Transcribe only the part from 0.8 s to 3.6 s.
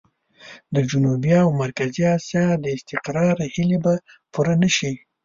جنوبي او مرکزي اسيا د استقرار